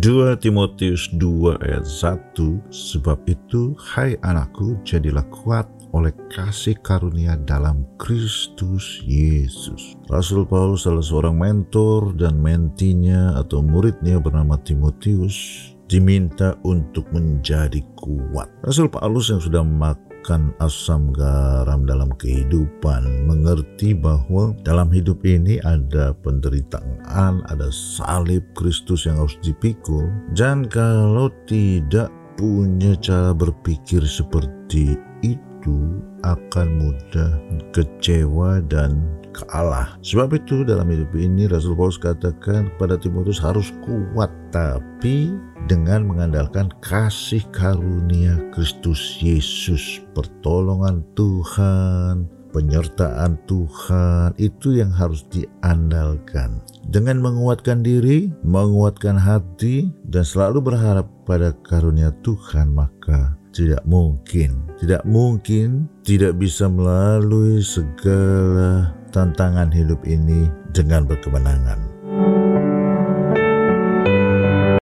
[0.00, 2.32] 2 Timotius 2 ayat 1
[2.72, 10.00] Sebab itu hai anakku jadilah kuat oleh kasih karunia dalam Kristus Yesus.
[10.08, 18.48] Rasul Paulus salah seorang mentor dan mentinya atau muridnya bernama Timotius diminta untuk menjadi kuat.
[18.64, 19.60] Rasul Paulus yang sudah
[20.20, 29.08] makan asam garam dalam kehidupan mengerti bahwa dalam hidup ini ada penderitaan, ada salib Kristus
[29.08, 37.40] yang harus dipikul dan kalau tidak punya cara berpikir seperti itu akan mudah
[37.72, 39.00] kecewa dan
[39.32, 39.96] kalah.
[40.04, 45.32] Sebab itu dalam hidup ini Rasul Paulus katakan kepada Timotius harus kuat tapi
[45.70, 56.58] dengan mengandalkan kasih karunia Kristus Yesus, pertolongan Tuhan, penyertaan Tuhan itu yang harus diandalkan.
[56.90, 65.06] Dengan menguatkan diri, menguatkan hati, dan selalu berharap pada karunia Tuhan, maka tidak mungkin, tidak
[65.06, 71.99] mungkin tidak bisa melalui segala tantangan hidup ini dengan berkemenangan.